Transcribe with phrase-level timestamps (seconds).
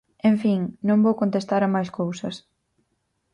[0.29, 2.35] En fin, non vou contestar a máis cousas.